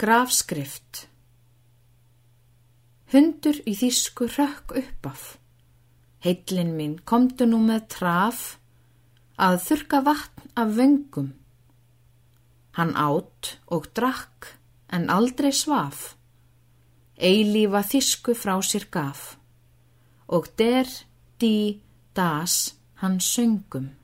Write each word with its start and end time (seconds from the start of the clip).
Grafskrift 0.00 1.02
Hundur 3.12 3.58
í 3.68 3.74
þýsku 3.76 4.30
rökk 4.32 4.72
upp 4.80 5.08
af. 5.10 5.24
Heitlin 6.24 6.70
mín 6.78 6.94
komdu 7.04 7.44
nú 7.50 7.58
með 7.66 7.82
traf 7.92 8.38
að 9.36 9.58
þurka 9.66 10.00
vatn 10.06 10.54
af 10.62 10.72
vöngum. 10.78 11.28
Hann 12.80 12.94
átt 12.96 13.52
og 13.68 13.90
drakk 13.92 14.54
en 14.88 15.04
aldrei 15.12 15.52
svaf. 15.52 16.14
Eilífa 17.20 17.84
þýsku 17.92 18.38
frá 18.40 18.56
sér 18.64 18.88
gaf 18.88 19.34
og 20.32 20.48
der, 20.56 20.88
dí, 21.36 21.82
das 22.16 22.72
hann 23.04 23.20
söngum. 23.20 23.99